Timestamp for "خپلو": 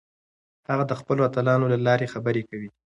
0.99-1.21